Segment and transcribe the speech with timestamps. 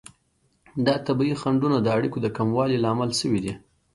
[0.85, 3.53] دا طبیعي خنډونه د اړیکو د کموالي لامل شوي دي.